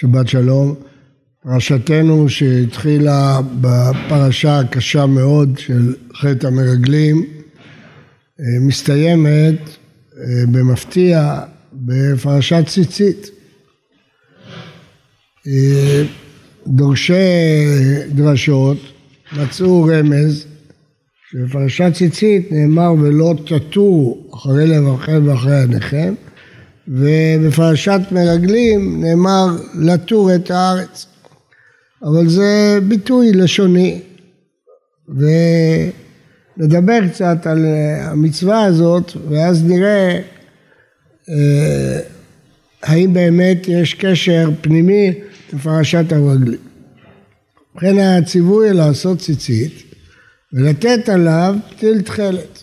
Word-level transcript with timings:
שבת 0.00 0.28
שלום. 0.28 0.74
פרשתנו 1.42 2.28
שהתחילה 2.28 3.40
בפרשה 3.60 4.58
הקשה 4.58 5.06
מאוד 5.06 5.58
של 5.58 5.94
חטא 6.14 6.46
המרגלים 6.46 7.26
מסתיימת 8.60 9.58
במפתיע 10.52 11.40
בפרשת 11.72 12.64
ציצית. 12.66 13.30
דורשי 16.66 17.14
דרשות 18.14 18.78
מצאו 19.32 19.84
רמז 19.84 20.46
שבפרשת 21.30 21.92
ציצית 21.94 22.52
נאמר 22.52 22.92
ולא 22.92 23.34
תטו 23.46 24.18
אחרי 24.34 24.66
לבבכם 24.66 25.22
ואחרי 25.28 25.60
עיניכם 25.60 26.14
ובפרשת 26.90 28.00
מרגלים 28.10 29.04
נאמר 29.04 29.46
לטור 29.74 30.34
את 30.34 30.50
הארץ 30.50 31.06
אבל 32.02 32.28
זה 32.28 32.78
ביטוי 32.88 33.32
לשוני 33.32 34.00
ונדבר 36.58 37.08
קצת 37.08 37.46
על 37.46 37.66
המצווה 38.00 38.64
הזאת 38.64 39.12
ואז 39.28 39.64
נראה 39.64 40.20
אה, 41.30 42.00
האם 42.82 43.12
באמת 43.12 43.68
יש 43.68 43.94
קשר 43.94 44.50
פנימי 44.60 45.12
לפרשת 45.52 46.12
הרגלים. 46.12 46.58
ובכן 47.74 47.98
הציווי 47.98 48.72
לעשות 48.72 49.18
ציצית 49.18 49.82
ולתת 50.52 51.08
עליו 51.08 51.54
פתיל 51.70 52.00
תכלת 52.00 52.62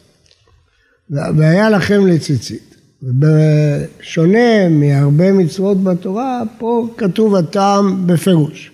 והיה 1.09 1.69
לכם 1.69 2.07
לציצית. 2.07 2.66
ובשונה 3.03 4.69
מהרבה 4.69 5.31
מצוות 5.31 5.83
בתורה, 5.83 6.43
פה 6.57 6.87
כתוב 6.97 7.35
הטעם 7.35 8.07
בפירוש. 8.07 8.71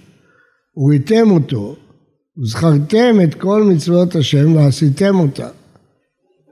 וריתם 0.77 1.31
אותו, 1.31 1.75
וזכרתם 2.41 3.15
את 3.23 3.35
כל 3.35 3.63
מצוות 3.63 4.15
השם 4.15 4.55
ועשיתם 4.55 5.19
אותם. 5.19 5.47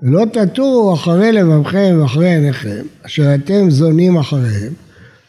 ולא 0.02 0.25
תטורו 0.25 0.94
אחרי 0.94 1.31
לבבכם 1.31 1.97
ואחרי 2.02 2.36
עיניכם, 2.36 2.81
אשר 3.05 3.36
אתם 3.36 3.69
זונים 3.69 4.17
אחריהם, 4.17 4.73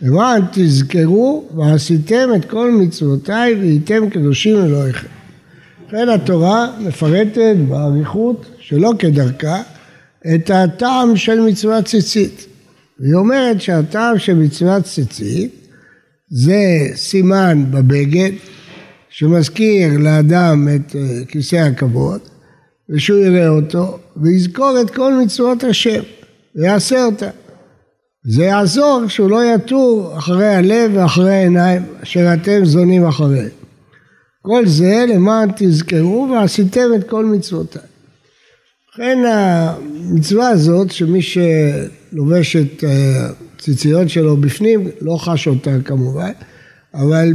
למען 0.00 0.42
תזכרו 0.52 1.44
ועשיתם 1.56 2.28
את 2.36 2.44
כל 2.44 2.70
מצוותיי 2.70 3.54
והייתם 3.54 4.10
קדושים 4.10 4.56
אלוהיכם. 4.56 5.08
לכן 5.88 6.08
התורה 6.08 6.66
מפרטת 6.80 7.56
באריכות, 7.68 8.46
שלא 8.58 8.92
כדרכה, 8.98 9.62
את 10.34 10.50
הטעם 10.50 11.16
של 11.16 11.40
מצוות 11.40 11.84
ציצית. 11.84 12.46
היא 13.02 13.14
אומרת 13.14 13.60
שהטעם 13.60 14.18
של 14.18 14.34
מצוות 14.34 14.84
ציצית 14.84 15.68
זה 16.30 16.88
סימן 16.94 17.64
בבגד 17.70 18.30
שמזכיר 19.08 19.98
לאדם 19.98 20.68
את 20.74 20.96
אה, 20.96 21.24
כיסא 21.28 21.56
הכבוד 21.56 22.20
ושהוא 22.88 23.18
יראה 23.18 23.48
אותו 23.48 23.98
ויזכור 24.16 24.80
את 24.80 24.90
כל 24.90 25.14
מצוות 25.24 25.64
השם 25.64 26.02
ויעשה 26.56 27.04
אותה. 27.04 27.30
זה 28.24 28.44
יעזור 28.44 29.02
שהוא 29.08 29.30
לא 29.30 29.54
יטור 29.54 30.18
אחרי 30.18 30.54
הלב 30.54 30.90
ואחרי 30.94 31.34
העיניים 31.34 31.82
אשר 32.02 32.34
אתם 32.34 32.64
זונים 32.64 33.06
אחריהם. 33.06 33.48
כל 34.42 34.66
זה 34.66 35.04
למען 35.08 35.48
תזכרו 35.56 36.28
ועשיתם 36.32 36.94
את 36.96 37.08
כל 37.08 37.24
מצוותיי. 37.24 37.91
לכן 38.94 39.18
המצווה 39.26 40.48
הזאת 40.48 40.90
שמי 40.90 41.22
שלובש 41.22 42.56
את 42.56 42.84
הציציות 43.56 44.08
שלו 44.08 44.36
בפנים 44.36 44.88
לא 45.00 45.16
חש 45.20 45.48
אותה 45.48 45.70
כמובן 45.84 46.30
אבל 46.94 47.32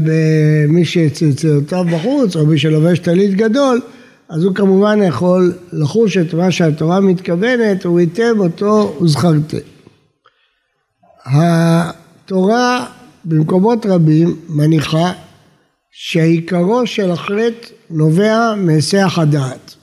מי 0.68 0.86
שציציותיו 0.86 1.86
בחוץ 1.92 2.36
או 2.36 2.46
מי 2.46 2.58
שלובש 2.60 3.00
טלית 3.00 3.36
גדול 3.36 3.82
אז 4.30 4.44
הוא 4.44 4.56
כמובן 4.56 5.00
יכול 5.08 5.54
לחוש 5.74 6.18
את 6.18 6.34
מה 6.34 6.52
שהתורה 6.52 7.00
מתכוונת 7.00 7.86
וריתם 7.86 8.40
אותו 8.40 8.98
וזכרתם. 9.02 9.58
התורה 11.26 12.86
במקומות 13.26 13.86
רבים 13.86 14.36
מניחה 14.50 15.12
שעיקרו 15.92 16.88
של 16.88 17.12
החטא 17.12 17.68
נובע 17.90 18.54
מהיסח 18.58 19.20
הדעת. 19.22 19.77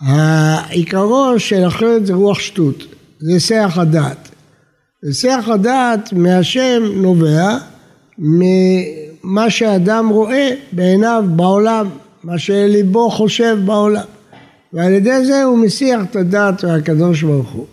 העיקרו 0.00 1.34
של 1.38 1.64
החטא 1.64 2.04
זה 2.04 2.14
רוח 2.14 2.38
שטות, 2.38 2.84
זה 3.20 3.32
היסח 3.32 3.72
הדעת. 3.76 4.28
היסח 5.02 5.44
הדעת 5.46 6.12
מהשם 6.12 6.82
נובע 6.94 7.58
ממה 8.18 9.50
שאדם 9.50 10.08
רואה 10.08 10.50
בעיניו 10.72 11.24
בעולם, 11.36 11.88
מה 12.24 12.38
שליבו 12.38 13.10
חושב 13.10 13.58
בעולם. 13.64 14.04
ועל 14.72 14.92
ידי 14.92 15.24
זה 15.24 15.42
הוא 15.42 15.58
מסיח 15.58 16.00
את 16.10 16.16
הדעת 16.16 16.64
מהקדוש 16.64 17.22
ברוך 17.22 17.50
הוא. 17.50 17.66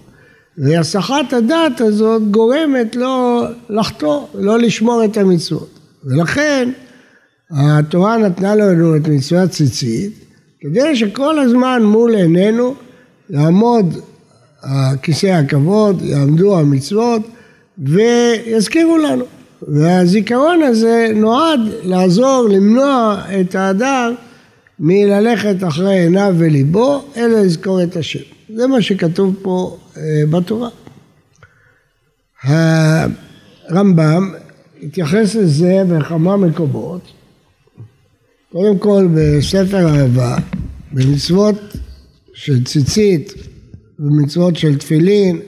והסחת 0.58 1.34
הדעת 1.34 1.82
הזאת 1.82 2.32
גורמת 2.32 2.96
לו 2.96 3.44
לחטוא, 3.70 4.26
לא 4.36 4.60
לשמור 4.60 5.06
את 5.06 5.18
המצוות. 5.18 5.80
ולכן 6.06 6.70
התורה 7.52 8.18
נתנה 8.18 8.56
לנו 8.56 8.96
את 8.96 9.08
מצוות 9.08 9.50
ציצית, 9.50 10.27
כדי 10.60 10.96
שכל 10.96 11.40
הזמן 11.40 11.84
מול 11.84 12.16
עינינו 12.16 12.76
יעמוד 13.30 13.98
כיסא 15.02 15.28
הכבוד, 15.28 16.02
יעמדו 16.02 16.60
המצוות 16.60 17.22
ויזכירו 17.78 18.98
לנו. 18.98 19.26
והזיכרון 19.62 20.64
הזה 20.64 21.08
נועד 21.16 21.60
לעזור 21.84 22.48
למנוע 22.52 23.22
את 23.42 23.56
האדם 23.56 24.14
מללכת 24.80 25.56
אחרי 25.68 26.00
עיניו 26.00 26.36
וליבו, 26.38 27.04
אלא 27.18 27.40
לזכור 27.40 27.84
את 27.84 27.96
השם. 27.96 28.20
זה 28.56 28.68
מה 28.68 28.82
שכתוב 28.82 29.36
פה 29.42 29.78
אה, 29.98 30.24
בתורה. 30.30 30.70
הרמב"ם 32.44 34.34
התייחס 34.84 35.36
לזה 35.36 35.84
בכמה 35.90 36.38
מקומות. 36.38 37.02
קודם 38.58 38.80
כל 38.80 39.08
בספר 39.16 39.88
אהבה, 39.88 40.38
במצוות 40.92 41.56
של 42.34 42.64
ציצית 42.64 43.34
ומצוות 44.00 44.56
של 44.56 44.78
תפילין 44.78 45.42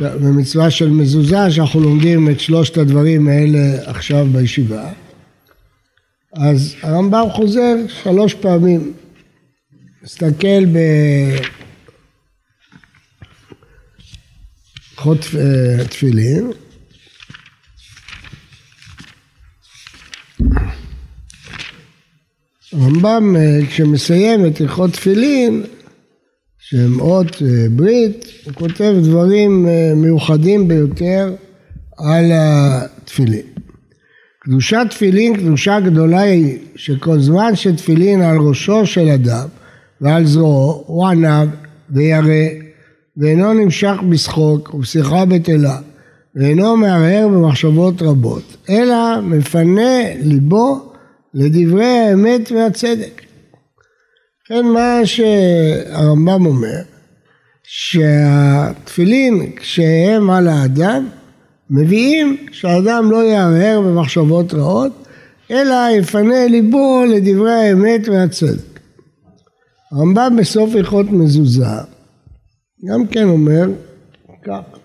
ומצווה 0.00 0.70
של 0.70 0.90
מזוזה 0.90 1.50
שאנחנו 1.50 1.80
לומדים 1.80 2.30
את 2.30 2.40
שלושת 2.40 2.78
הדברים 2.78 3.28
האלה 3.28 3.90
עכשיו 3.90 4.26
בישיבה. 4.32 4.92
אז 6.32 6.74
הרמב"ם 6.82 7.26
חוזר 7.32 7.74
שלוש 7.88 8.34
פעמים 8.34 8.92
מסתכל 10.02 10.64
בהלכות 14.94 15.18
אה, 15.38 15.84
תפילין 15.84 16.50
הרמב"ם 22.72 23.36
אה, 23.36 23.66
כשמסיים 23.66 24.46
את 24.46 24.60
הלכות 24.60 24.92
תפילין 24.92 25.62
שהם 26.58 27.00
אות 27.00 27.42
אה, 27.42 27.66
ברית, 27.70 28.26
הוא 28.44 28.52
כותב 28.54 28.94
דברים 29.02 29.66
מיוחדים 29.96 30.68
ביותר 30.68 31.34
על 31.98 32.30
התפילין. 32.34 33.58
קדושת 34.40 34.86
תפילין 34.90 35.36
קדושה 35.36 35.80
גדולה 35.80 36.20
היא 36.20 36.58
שכל 36.76 37.20
זמן 37.20 37.56
שתפילין 37.56 38.22
על 38.22 38.36
ראשו 38.38 38.86
של 38.86 39.08
אדם 39.08 39.48
ועל 40.00 40.26
זרועו 40.26 40.84
הוא 40.86 41.06
ענב 41.06 41.48
וירא 41.90 42.48
ואינו 43.16 43.52
נמשך 43.52 43.94
בשחוק 44.08 44.74
ובשיחה 44.74 45.24
בטלה 45.24 45.78
ואינו 46.34 46.76
מהרהר 46.76 47.28
במחשבות 47.28 48.02
רבות 48.02 48.56
אלא 48.70 49.20
מפנה 49.22 50.14
ליבו 50.22 50.87
לדברי 51.38 51.84
האמת 51.84 52.52
והצדק. 52.52 53.22
לכן 54.44 54.66
מה 54.66 55.00
שהרמב"ם 55.04 56.46
אומר 56.46 56.80
שהתפילין 57.62 59.52
כשהם 59.56 60.30
על 60.30 60.48
האדם 60.48 61.08
מביאים 61.70 62.36
שהאדם 62.52 63.10
לא 63.10 63.24
יהרהר 63.24 63.80
במחשבות 63.80 64.54
רעות 64.54 65.06
אלא 65.50 65.74
יפנה 65.98 66.46
ליבו 66.46 67.04
לדברי 67.04 67.52
האמת 67.52 68.08
והצדק. 68.08 68.80
הרמב"ם 69.92 70.36
בסוף 70.38 70.74
הלכות 70.74 71.06
מזוזה 71.10 71.64
גם 72.84 73.06
כן 73.06 73.24
אומר 73.24 73.68
כך 74.44 74.77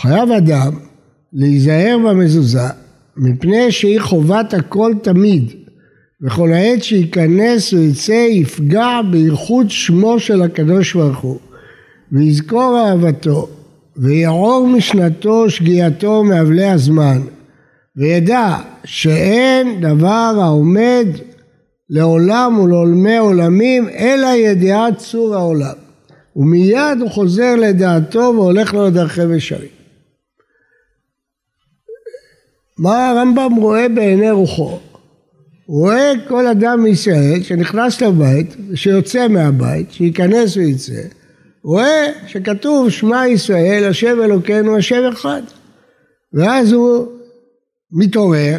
חייב 0.00 0.30
אדם 0.32 0.72
להיזהר 1.32 1.98
במזוזה 2.06 2.68
מפני 3.16 3.72
שהיא 3.72 4.00
חובת 4.00 4.54
הכל 4.54 4.92
תמיד 5.02 5.52
וכל 6.22 6.52
העת 6.52 6.82
שייכנס 6.82 7.72
ויצא 7.72 8.26
יפגע 8.30 9.00
בייחוד 9.10 9.70
שמו 9.70 10.20
של 10.20 10.42
הקדוש 10.42 10.94
ברוך 10.94 11.18
הוא 11.18 11.38
ויזכור 12.12 12.78
אהבתו 12.78 13.48
ויעור 13.96 14.66
משנתו 14.66 15.50
שגיאתו 15.50 16.24
מאבלי 16.24 16.66
הזמן 16.66 17.18
וידע 17.96 18.56
שאין 18.84 19.80
דבר 19.80 20.38
העומד 20.42 21.06
לעולם 21.90 22.58
ולעולמי 22.58 23.16
עולמים 23.16 23.88
אלא 23.88 24.26
ידיעת 24.26 24.98
צור 24.98 25.34
העולם 25.34 25.74
ומיד 26.36 27.00
הוא 27.00 27.10
חוזר 27.10 27.56
לדעתו 27.56 28.32
והולך 28.36 28.74
לו 28.74 28.86
לדרכי 28.86 29.22
ושרים. 29.30 29.77
מה 32.78 33.08
הרמב"ם 33.08 33.54
רואה 33.54 33.88
בעיני 33.88 34.30
רוחו? 34.30 34.78
הוא 35.66 35.80
רואה 35.80 36.12
כל 36.28 36.46
אדם 36.46 36.82
מישראל 36.82 37.42
שנכנס 37.42 38.00
לבית, 38.00 38.56
שיוצא 38.74 39.28
מהבית, 39.28 39.92
שייכנס 39.92 40.56
ויצא, 40.56 41.02
רואה 41.64 42.06
שכתוב 42.26 42.90
שמע 42.90 43.26
ישראל, 43.28 43.84
השם 43.84 44.22
אלוקינו, 44.24 44.76
השם 44.76 45.08
אחד. 45.12 45.42
ואז 46.32 46.72
הוא 46.72 47.06
מתעורר, 47.92 48.58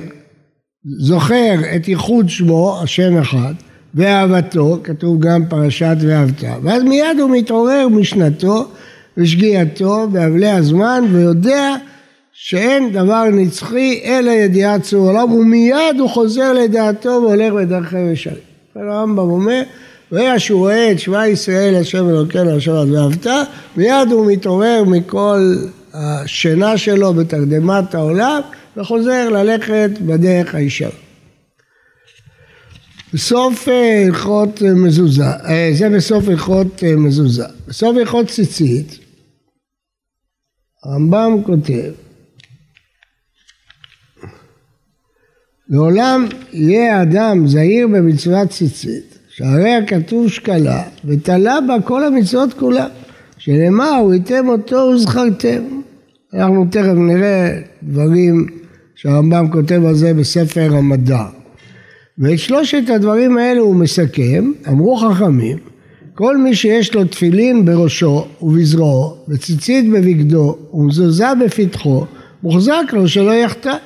זוכר 1.00 1.56
את 1.76 1.88
ייחוד 1.88 2.30
שמו, 2.30 2.80
השם 2.84 3.18
אחד, 3.18 3.54
ואהבתו, 3.96 4.80
כתוב 4.84 5.20
גם 5.20 5.46
פרשת 5.50 5.96
ואהבת, 6.00 6.44
ואז 6.64 6.84
מיד 6.84 7.20
הוא 7.20 7.30
מתעורר 7.30 7.88
משנתו 7.88 8.68
ושגיאתו 9.18 10.08
באבלי 10.12 10.50
הזמן 10.50 11.04
ויודע 11.12 11.76
שאין 12.42 12.92
דבר 12.92 13.24
נצחי 13.34 14.02
אלא 14.04 14.32
ידיעת 14.32 14.84
צור 14.84 15.08
עולם 15.08 15.32
ומיד 15.32 16.00
הוא 16.00 16.10
חוזר 16.10 16.54
לדעתו 16.54 17.10
והולך 17.10 17.54
בדרכי 17.54 18.12
ושלים. 18.12 18.36
הרמב"ם 18.76 19.20
אומר 19.20 19.62
והיה 20.12 20.40
שהוא 20.40 20.60
רואה 20.60 20.92
את 20.92 21.00
שמע 21.00 21.28
ישראל 21.28 21.76
השם 21.76 22.10
אלוקינו 22.10 22.58
אשר 22.58 22.78
עד 22.78 22.90
ואהבת 22.90 23.28
מיד 23.78 24.12
הוא 24.12 24.32
מתעורר 24.32 24.84
מכל 24.84 25.56
השינה 25.94 26.78
שלו 26.78 27.14
בתרדמת 27.14 27.96
העולם 27.96 28.42
וחוזר 28.78 29.30
ללכת 29.30 29.90
בדרך 30.02 30.56
הישר. 30.56 30.90
בסוף 33.14 33.68
הלכות 34.08 34.62
מזוזה, 34.62 35.26
אה, 35.26 35.70
זה 35.74 35.90
בסוף 35.90 36.28
הלכות 36.28 36.84
אה, 36.84 36.96
מזוזה. 36.96 37.46
בסוף 37.68 37.98
הלכות 37.98 38.28
ציצית 38.28 39.00
הרמב"ם 40.84 41.44
כותב 41.46 42.09
לעולם 45.70 46.26
יהיה 46.54 47.02
אדם 47.02 47.48
זהיר 47.48 47.88
במצוות 47.88 48.50
ציצית, 48.50 49.18
שהרי 49.30 49.74
הכתוב 49.74 50.30
שקלה, 50.30 50.84
ותלה 51.06 51.62
בה 51.68 51.76
כל 51.84 52.04
המצוות 52.04 52.54
כולה, 52.54 52.88
שנאמר, 53.38 54.02
וראיתם 54.06 54.48
אותו 54.48 54.76
וזכרתם. 54.76 55.62
אנחנו 56.34 56.66
תכף 56.72 56.94
נראה 56.96 57.60
דברים 57.84 58.48
שהרמב"ם 58.96 59.48
כותב 59.52 59.86
על 59.86 59.96
זה 59.96 60.14
בספר 60.14 60.76
המדע. 60.76 61.24
ואת 62.18 62.40
שלושת 62.40 62.90
הדברים 62.90 63.38
האלה 63.38 63.60
הוא 63.60 63.76
מסכם, 63.76 64.52
אמרו 64.68 64.98
חכמים, 64.98 65.58
כל 66.14 66.38
מי 66.38 66.56
שיש 66.56 66.96
לו 66.96 67.06
תפילין 67.06 67.66
בראשו 67.66 68.28
ובזרועו, 68.42 69.16
וציצית 69.28 69.90
בבגדו, 69.90 70.58
ומזוזה 70.74 71.28
בפתחו, 71.46 72.06
מוחזק 72.44 72.84
לו 72.94 73.08
שלא 73.08 73.32
יחטא. 73.32 73.78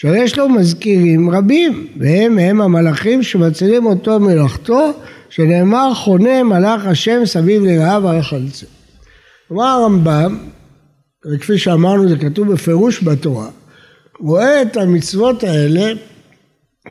שיש 0.00 0.38
לו 0.38 0.48
מזכירים 0.48 1.30
רבים, 1.30 1.86
והם 1.96 2.38
הם 2.38 2.60
המלאכים 2.60 3.22
שמצילים 3.22 3.86
אותו 3.86 4.20
מלאכתו, 4.20 4.92
שנאמר 5.30 5.94
חונה 5.94 6.42
מלאך 6.42 6.86
השם 6.86 7.20
סביב 7.24 7.64
לרעב 7.64 8.06
הרחלצה. 8.06 8.66
כלומר 9.48 9.64
הרמב"ם, 9.64 10.38
וכפי 11.26 11.58
שאמרנו 11.58 12.08
זה 12.08 12.16
כתוב 12.16 12.52
בפירוש 12.52 13.02
בתורה, 13.02 13.48
רואה 14.20 14.62
את 14.62 14.76
המצוות 14.76 15.44
האלה 15.44 15.92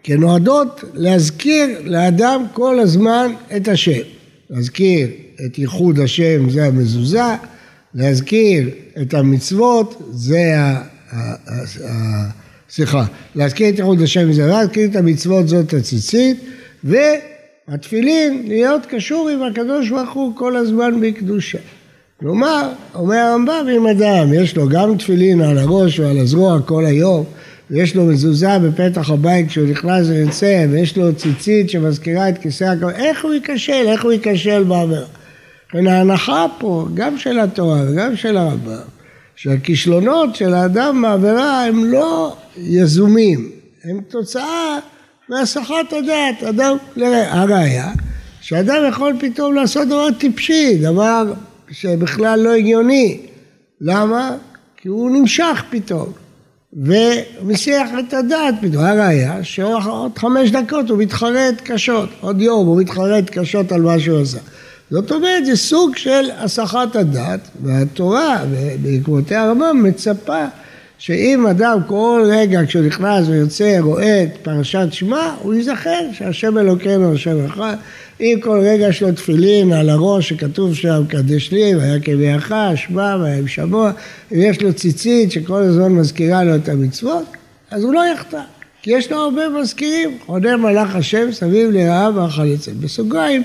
כנועדות 0.03 0.83
להזכיר 0.93 1.67
לאדם 1.83 2.45
כל 2.53 2.79
הזמן 2.79 3.31
את 3.55 3.67
השם. 3.67 4.01
להזכיר 4.49 5.07
את 5.45 5.59
ייחוד 5.59 5.99
השם 5.99 6.49
זה 6.49 6.65
המזוזה, 6.65 7.35
להזכיר 7.93 8.69
את 9.01 9.13
המצוות 9.13 10.01
זה 10.11 10.59
ה... 10.59 10.81
סליחה, 12.69 13.05
להזכיר 13.35 13.69
את 13.69 13.79
ייחוד 13.79 14.01
השם 14.01 14.33
זה 14.33 14.45
להזכיר 14.45 14.89
את 14.89 14.95
המצוות 14.95 15.47
זאת 15.47 15.73
הציצית 15.73 16.37
והתפילין 16.83 18.43
להיות 18.47 18.85
קשור 18.85 19.29
עם 19.29 19.43
הקדוש 19.43 19.89
ברוך 19.89 20.13
הוא 20.13 20.35
כל 20.35 20.55
הזמן 20.55 21.01
בקדושה. 21.01 21.57
כלומר, 22.19 22.69
אומר 22.95 23.15
הרמב"ם, 23.15 23.67
אם 23.77 23.87
אדם 23.87 24.33
יש 24.33 24.55
לו 24.55 24.69
גם 24.69 24.97
תפילין 24.97 25.41
על 25.41 25.57
הראש 25.57 25.99
ועל 25.99 26.17
הזרוע 26.17 26.61
כל 26.65 26.85
היום 26.85 27.25
ויש 27.71 27.95
לו 27.95 28.05
מזוזה 28.05 28.59
בפתח 28.59 29.09
הבית 29.09 29.47
כשהוא 29.47 29.67
נכנס 29.67 30.07
ויוצא 30.07 30.65
ויש 30.69 30.97
לו 30.97 31.15
ציצית 31.15 31.69
שמזכירה 31.69 32.29
את 32.29 32.37
כיסא 32.37 32.63
הכבוד, 32.63 32.93
איך 32.93 33.25
הוא 33.25 33.33
ייכשל? 33.33 33.83
איך 33.87 34.03
הוא 34.03 34.11
ייכשל 34.11 34.63
בעבירה? 34.63 35.05
לכן 35.69 35.87
ההנחה 35.87 36.45
פה, 36.59 36.87
גם 36.93 37.17
של 37.17 37.39
התורה 37.39 37.81
וגם 37.87 38.15
של 38.15 38.37
הרמב"ם, 38.37 38.96
שהכישלונות 39.37 40.35
של 40.35 40.53
האדם 40.53 41.01
בעבירה 41.01 41.65
הם 41.65 41.85
לא 41.85 42.35
יזומים, 42.57 43.51
הם 43.83 44.01
תוצאה 44.09 44.79
מהסחת 45.29 45.93
הדעת, 45.97 46.43
אדם, 46.43 46.77
הראיה, 47.27 47.91
שאדם 48.41 48.83
יכול 48.89 49.13
פתאום 49.19 49.53
לעשות 49.53 49.87
דבר 49.87 50.11
טיפשי, 50.17 50.77
דבר 50.77 51.33
שבכלל 51.71 52.39
לא 52.39 52.53
הגיוני, 52.53 53.19
למה? 53.81 54.35
כי 54.77 54.87
הוא 54.87 55.11
נמשך 55.11 55.63
פתאום 55.69 56.11
ומסיח 56.73 57.89
את 57.99 58.13
הדעת 58.13 58.55
פתאום, 58.61 58.83
הראיה 58.83 59.43
שעוד 59.43 60.17
חמש 60.17 60.51
דקות 60.51 60.89
הוא 60.89 60.97
מתחרט 60.97 61.61
קשות, 61.63 62.09
עוד 62.21 62.41
יום 62.41 62.67
הוא 62.67 62.81
מתחרט 62.81 63.29
קשות 63.29 63.71
על 63.71 63.81
מה 63.81 63.99
שהוא 63.99 64.21
עשה. 64.21 64.39
זאת 64.91 65.11
אומרת, 65.11 65.45
זה 65.45 65.55
סוג 65.55 65.95
של 65.95 66.29
הסחת 66.37 66.95
הדעת, 66.95 67.39
והתורה, 67.63 68.43
בעקבותיה 68.81 69.43
הרמב"ם, 69.43 69.83
מצפה 69.83 70.45
שאם 70.97 71.47
אדם 71.47 71.79
כל 71.87 72.21
רגע 72.25 72.61
כשהוא 72.67 72.85
נכנס 72.85 73.27
ויוצא 73.27 73.77
רואה 73.79 74.23
את 74.23 74.37
פרשת 74.41 74.87
שמע, 74.91 75.33
הוא 75.41 75.53
ייזכר 75.53 76.09
שהשם 76.13 76.57
אלוקינו 76.57 77.13
השם 77.13 77.45
אחד. 77.45 77.75
אם 78.21 78.37
כל 78.41 78.59
רגע 78.63 78.87
יש 78.87 79.03
לו 79.03 79.11
תפילין 79.11 79.73
על 79.73 79.89
הראש 79.89 80.29
שכתוב 80.29 80.75
שם 80.75 81.03
קדש 81.09 81.51
לי 81.51 81.75
והיה 81.75 81.99
כביאך, 81.99 82.53
שמע 82.75 83.15
והיה 83.21 83.47
שמוע, 83.47 83.91
אם 84.31 84.37
יש 84.41 84.61
לו 84.61 84.73
ציצית 84.73 85.31
שכל 85.31 85.61
הזמן 85.61 85.91
מזכירה 85.91 86.43
לו 86.43 86.55
את 86.55 86.69
המצוות, 86.69 87.25
אז 87.71 87.83
הוא 87.83 87.93
לא 87.93 88.01
יחטא. 88.13 88.41
כי 88.81 88.91
יש 88.91 89.11
לו 89.11 89.17
הרבה 89.17 89.49
מזכירים, 89.49 90.17
חונה 90.25 90.57
מלאך 90.57 90.95
השם 90.95 91.31
סביב 91.31 91.69
לרעה 91.71 92.09
והחליצה. 92.15 92.71
בסוגריים 92.79 93.43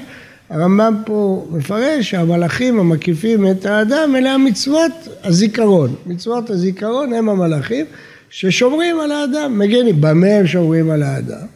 הרמב"ם 0.53 1.03
פה 1.07 1.47
מפרש 1.51 2.11
שהמלאכים 2.11 2.81
המקיפים 2.81 3.51
את 3.51 3.67
האדם 3.67 4.17
אלה 4.17 4.33
המצוות 4.33 4.93
הזיכרון. 5.25 5.95
מצוות 6.07 6.51
הזיכרון 6.51 7.13
הם 7.13 7.29
המלאכים 7.29 7.87
ששומרים 8.31 9.01
על 9.01 9.13
האדם, 9.13 9.59
מגנים. 9.59 10.01
במה 10.01 10.27
הם 10.27 10.47
שומרים 10.47 10.91
על 10.91 11.03
האדם? 11.03 11.47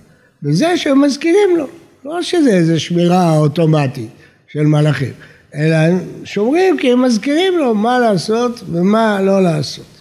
בזה 0.42 0.76
שהם 0.76 1.00
מזכירים 1.00 1.56
לו. 1.56 1.66
לא 2.04 2.22
שזה 2.22 2.50
איזה 2.50 2.78
שמירה 2.78 3.38
אוטומטית 3.38 4.10
של 4.48 4.62
מלאכים, 4.62 5.12
אלא 5.54 5.74
הם 5.74 5.98
שומרים 6.24 6.78
כי 6.78 6.92
הם 6.92 7.02
מזכירים 7.02 7.58
לו 7.58 7.74
מה 7.74 7.98
לעשות 7.98 8.62
ומה 8.72 9.22
לא 9.22 9.42
לעשות. 9.42 10.00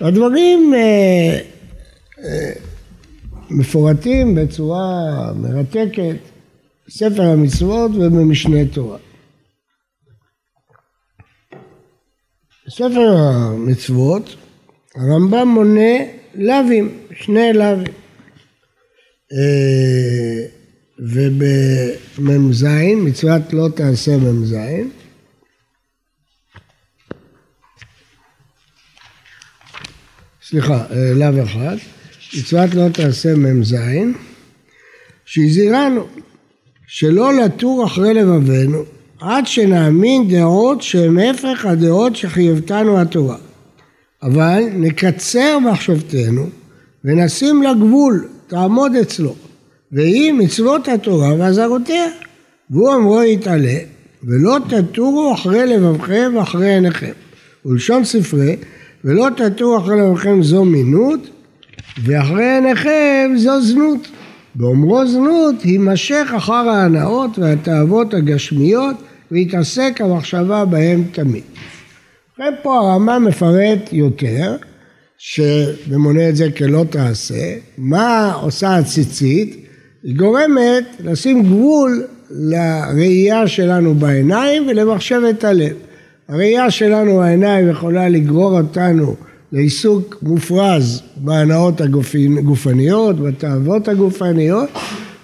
הדברים 0.00 0.74
אה, 0.74 1.38
אה, 2.24 2.52
מפורטים 3.50 4.34
בצורה 4.34 4.86
מרתקת 5.36 6.16
בספר 6.94 7.22
המצוות 7.22 7.90
ובמשנה 7.90 8.66
תורה. 8.72 8.98
בספר 12.66 13.16
המצוות 13.16 14.36
הרמב"ם 14.94 15.48
מונה 15.48 15.94
לאווים, 16.34 16.98
שני 17.14 17.52
לאווים. 17.52 17.92
אה, 19.32 20.46
ובמ"ז, 20.98 22.66
מצוות 22.96 23.52
לא 23.52 23.68
תעשה 23.76 24.16
מ"ז, 24.16 24.56
סליחה, 30.42 30.86
אה, 30.90 31.14
לאו 31.14 31.42
אחד, 31.44 31.76
מצוות 32.38 32.74
לא 32.74 32.88
תעשה 32.88 33.34
מ"ז, 33.34 33.76
שהזהירנו 35.24 36.06
שלא 36.94 37.34
לתור 37.34 37.84
אחרי 37.84 38.14
לבבינו 38.14 38.82
עד 39.20 39.46
שנאמין 39.46 40.28
דעות 40.28 40.82
שהן 40.82 41.18
הפך 41.18 41.66
הדעות 41.66 42.16
שחייבתנו 42.16 43.00
התורה. 43.00 43.36
אבל 44.22 44.62
נקצר 44.72 45.58
מחשבתנו 45.58 46.46
ונשים 47.04 47.62
לה 47.62 47.74
גבול, 47.74 48.28
תעמוד 48.46 48.96
אצלו, 48.96 49.34
והיא 49.92 50.32
מצוות 50.32 50.88
התורה 50.88 51.34
ואזהרותיה. 51.38 52.06
והוא 52.70 52.94
אמרו 52.94 53.22
יתעלה, 53.22 53.78
ולא 54.24 54.58
תטורו 54.68 55.34
אחרי 55.34 55.66
לבבכם 55.66 56.32
ואחרי 56.36 56.74
עיניכם. 56.74 57.12
ולשון 57.66 58.04
ספרי, 58.04 58.56
ולא 59.04 59.28
תטורו 59.36 59.78
אחרי 59.78 60.00
לבבכם 60.00 60.42
זו 60.42 60.64
מינות, 60.64 61.20
ואחרי 62.04 62.54
עיניכם 62.54 63.32
זו 63.36 63.62
זנות. 63.62 64.08
באומרו 64.54 65.06
זנות, 65.06 65.64
יימשך 65.64 66.32
אחר 66.36 66.68
ההנאות 66.68 67.38
והתאוות 67.38 68.14
הגשמיות, 68.14 68.96
ויתעסק 69.30 70.00
המחשבה 70.00 70.64
בהם 70.64 71.04
תמיד. 71.12 71.42
ובכן 72.38 72.52
פה 72.62 72.78
הרמב"ם 72.78 73.24
מפרט 73.28 73.92
יותר, 73.92 74.56
ומונה 75.88 76.28
את 76.28 76.36
זה 76.36 76.50
כלא 76.50 76.84
תעשה, 76.90 77.54
מה 77.78 78.32
עושה 78.32 78.76
הציצית? 78.76 79.66
היא 80.02 80.16
גורמת 80.16 80.84
לשים 81.00 81.42
גבול 81.42 82.06
לראייה 82.30 83.48
שלנו 83.48 83.94
בעיניים 83.94 84.66
ולמחשבת 84.68 85.44
הלב. 85.44 85.76
הראייה 86.28 86.70
שלנו 86.70 87.16
בעיניים 87.18 87.70
יכולה 87.70 88.08
לגרור 88.08 88.60
אותנו 88.60 89.16
לעיסוק 89.52 90.18
מופרז 90.22 91.02
בהנאות 91.16 91.80
הגופניות, 91.80 93.20
בתאוות 93.20 93.88
הגופניות, 93.88 94.68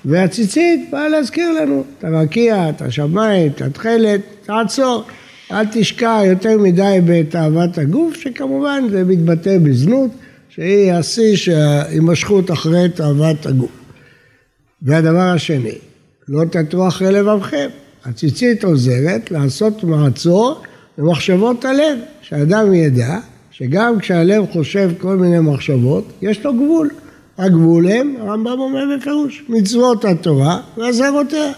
והציצית 0.05 0.89
באה 0.91 1.09
להזכיר 1.09 1.53
לנו 1.53 1.85
את 1.99 2.05
הרקיע, 2.05 2.69
את 2.69 2.83
השמיים, 2.83 3.53
את 3.53 3.63
התכלת, 3.63 4.21
תעצור. 4.47 5.05
אל 5.53 5.65
תשקע 5.73 6.21
יותר 6.25 6.59
מדי 6.59 6.99
בתאוות 7.07 7.79
הגוף, 7.79 8.15
שכמובן 8.17 8.85
זה 8.91 9.05
מתבטא 9.05 9.59
בזנות, 9.59 10.11
שהיא 10.49 10.93
השיא 10.93 11.37
של 11.37 11.57
ההימשכות 11.57 12.51
אחרי 12.51 12.89
תאוות 12.89 13.47
הגוף. 13.47 13.71
והדבר 14.83 15.31
השני, 15.35 15.79
לא 16.29 16.45
תטרו 16.45 16.89
אחרי 16.89 17.13
לבבכם. 17.13 17.69
הציצית 18.05 18.65
עוזרת 18.65 19.31
לעשות 19.31 19.85
מעצור 19.85 20.63
למחשבות 20.99 21.65
הלב, 21.65 21.99
שאדם 22.23 22.75
ידע 22.75 23.19
שגם 23.59 23.99
כשהלב 23.99 24.45
חושב 24.53 24.91
כל 24.99 25.17
מיני 25.17 25.39
מחשבות, 25.39 26.05
יש 26.23 26.45
לו 26.45 26.55
גבול. 26.55 26.91
הגבול 27.39 27.89
הם, 27.89 28.15
הרמב"ם 28.19 28.59
אומר 28.59 28.85
בפירוש, 28.97 29.45
מצוות 29.49 30.05
התורה 30.05 30.61
ואזהרותיה. 30.77 31.53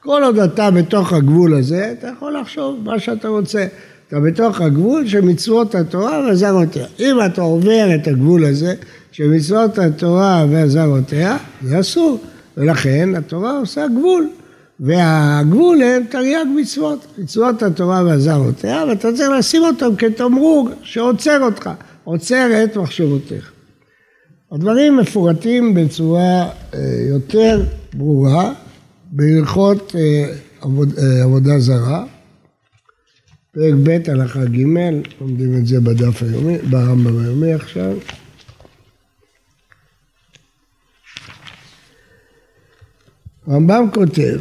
כל 0.00 0.22
עוד 0.24 0.38
אתה 0.38 0.70
בתוך 0.70 1.12
הגבול 1.12 1.54
הזה, 1.54 1.92
אתה 1.98 2.08
יכול 2.16 2.36
לחשוב 2.40 2.76
מה 2.84 2.98
שאתה 2.98 3.28
רוצה. 3.28 3.66
אתה 4.08 4.20
בתוך 4.20 4.60
הגבול 4.60 5.06
של 5.06 5.20
מצוות 5.20 5.74
התורה 5.74 6.24
ואזהרותיה. 6.26 6.86
אם 7.00 7.16
אתה 7.26 7.42
עובר 7.42 7.94
את 7.94 8.06
הגבול 8.06 8.44
הזה 8.44 8.74
של 9.12 9.28
מצוות 9.28 9.78
התורה 9.78 10.46
ואזהרותיה, 10.50 11.36
זה 11.62 11.80
אסור. 11.80 12.18
ולכן 12.56 13.14
התורה 13.14 13.58
עושה 13.58 13.86
גבול. 13.98 14.28
והגבול 14.80 15.82
הם 15.82 16.02
תרי"ג 16.10 16.46
מצוות, 16.56 17.06
מצוות 17.18 17.62
התורה 17.62 18.04
ואזהרותיה, 18.06 18.84
ואתה 18.88 19.12
צריך 19.12 19.30
לשים 19.38 19.62
אותם 19.62 19.96
כתמרור 19.96 20.68
שעוצר 20.82 21.42
אותך, 21.42 21.70
עוצר 22.04 22.64
את 22.64 22.76
מחשבותיך. 22.76 23.52
הדברים 24.52 24.96
מפורטים 24.96 25.74
בצורה 25.74 26.50
אה, 26.74 26.80
יותר 27.08 27.62
ברורה 27.94 28.52
בהלכות 29.10 29.94
אה, 29.96 30.34
עבוד, 30.60 30.98
אה, 30.98 31.22
עבודה 31.22 31.58
זרה, 31.58 32.04
פרק 33.52 33.74
ב' 33.82 34.10
הלכה 34.10 34.44
ג', 34.44 34.66
לומדים 35.20 35.56
את 35.56 35.66
זה 35.66 35.80
בדף 35.80 36.22
היומי, 36.22 36.58
ברמב"ם 36.58 37.24
היומי 37.24 37.52
עכשיו. 37.52 37.96
רמב"ם 43.48 43.86
כותב, 43.94 44.40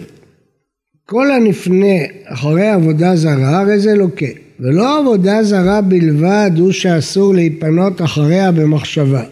כל 1.09 1.31
הנפנה 1.31 1.97
אחרי 2.25 2.67
עבודה 2.67 3.15
זרה 3.15 3.59
הרי 3.59 3.79
זה 3.79 3.95
לוקה, 3.95 4.25
ולא 4.59 4.99
עבודה 4.99 5.43
זרה 5.43 5.81
בלבד 5.81 6.51
הוא 6.57 6.71
שאסור 6.71 7.33
להיפנות 7.33 8.01
אחריה 8.01 8.51
במחשבה, 8.51 9.23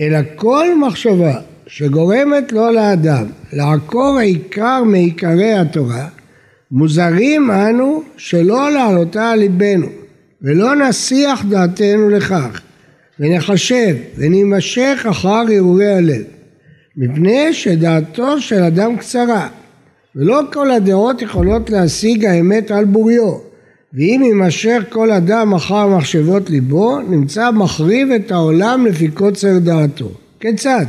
אלא 0.00 0.18
כל 0.34 0.66
מחשבה 0.86 1.40
שגורמת 1.66 2.52
לו 2.52 2.72
לאדם 2.72 3.26
לעקור 3.52 4.18
עיקר 4.18 4.82
מעיקרי 4.82 5.52
התורה, 5.52 6.08
מוזרים 6.70 7.50
אנו 7.50 8.02
שלא 8.16 8.70
להעלותה 8.70 9.30
על 9.30 9.38
ליבנו, 9.38 9.88
ולא 10.42 10.74
נסיח 10.74 11.44
דעתנו 11.44 12.10
לכך, 12.10 12.60
ונחשב 13.20 13.96
ונימשך 14.16 15.06
אחר 15.10 15.28
הרהורי 15.28 15.94
הלב, 15.94 16.24
מפני 16.96 17.52
שדעתו 17.52 18.40
של 18.40 18.62
אדם 18.62 18.96
קצרה, 18.96 19.48
ולא 20.16 20.40
כל 20.52 20.70
הדעות 20.70 21.22
יכולות 21.22 21.70
להשיג 21.70 22.24
האמת 22.24 22.70
על 22.70 22.84
בוריו, 22.84 23.34
ואם 23.92 24.22
יימשך 24.24 24.82
כל 24.88 25.12
אדם 25.12 25.54
אחר 25.54 25.88
מחשבות 25.88 26.50
ליבו, 26.50 27.00
נמצא 27.00 27.50
מחריב 27.50 28.10
את 28.10 28.30
העולם 28.30 28.86
לפי 28.86 29.08
קוצר 29.08 29.58
דעתו. 29.58 30.10
כיצד? 30.40 30.86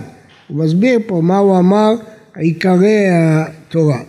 הוא 0.47 0.63
מסביר 0.63 0.99
פה 1.07 1.21
מה 1.23 1.37
הוא 1.37 1.57
אמר 1.57 1.93
עיקרי 2.35 3.05
התורה. 3.09 3.99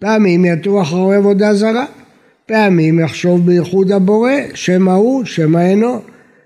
פעמים 0.00 0.44
יטו 0.44 0.82
אחרי 0.82 1.16
עבודה 1.16 1.54
זרה, 1.54 1.84
פעמים 2.46 3.00
יחשוב 3.00 3.46
בייחוד 3.46 3.92
הבורא, 3.92 4.32
שמא 4.54 4.90
הוא, 4.90 5.24
שמא 5.24 5.58
אינו, 5.58 6.00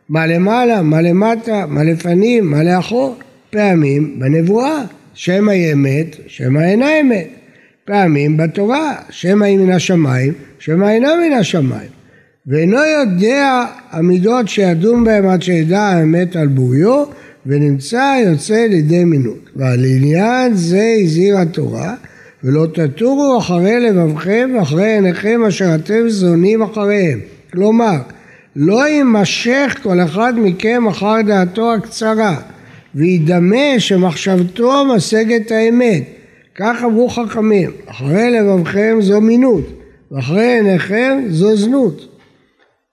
מה 0.08 0.26
למעלה, 0.26 0.82
מה 0.82 1.00
למטה, 1.00 1.66
מה 1.68 1.84
לפנים, 1.84 2.50
מה 2.50 2.62
לאחור, 2.62 3.16
פעמים 3.50 4.18
בנבואה, 4.18 4.82
שמא 5.14 5.50
היא 5.50 5.72
אמת, 5.72 6.16
שמא 6.26 6.58
אינה 6.58 7.00
אמת, 7.00 7.28
פעמים 7.86 8.36
בתורה, 8.36 8.94
שמא 9.10 9.44
היא 9.44 9.58
מן 9.58 9.72
השמיים, 9.72 10.32
שמא 10.58 10.84
אינה 10.84 11.08
מן 11.16 11.32
השמיים, 11.32 11.88
ואינו 12.46 12.78
יודע 12.78 13.64
המידות 13.90 14.48
שידון 14.48 15.04
בהם 15.04 15.28
עד 15.28 15.42
שידע 15.42 15.80
האמת 15.80 16.36
על 16.36 16.46
בוריו, 16.46 17.04
ונמצא 17.46 18.16
יוצא 18.26 18.66
לידי 18.70 19.04
מינות. 19.04 19.50
ועל 19.56 19.84
עניין 19.84 20.54
זה 20.54 20.94
הזהיר 21.02 21.38
התורה, 21.38 21.94
ולא 22.44 22.66
תטורו 22.74 23.38
אחרי 23.38 23.80
לבבכם 23.80 24.50
ואחרי 24.54 24.92
עיניכם 24.92 25.40
אשר 25.48 25.74
אתם 25.74 26.08
זונים 26.08 26.62
אחריהם. 26.62 27.20
כלומר, 27.52 27.96
לא 28.56 28.88
יימשך 28.88 29.76
כל 29.82 30.00
אחד 30.00 30.34
מכם 30.36 30.86
אחר 30.86 31.22
דעתו 31.26 31.74
הקצרה, 31.74 32.36
וידמה 32.94 33.78
שמחשבתו 33.78 34.84
משגת 34.96 35.50
האמת. 35.50 36.15
כך 36.58 36.76
אמרו 36.84 37.08
חכמים, 37.08 37.70
אחרי 37.86 38.30
לבבכם 38.30 38.98
זו 39.00 39.20
מינות, 39.20 39.64
ואחרי 40.10 40.44
עיניכם 40.44 41.22
זו 41.28 41.56
זנות. 41.56 42.18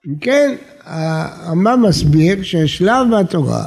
אם 0.08 0.14
כן, 0.20 0.54
הרמב"ם 0.84 1.82
מסביר 1.88 2.42
ששלב 2.42 3.06
בתורה 3.20 3.64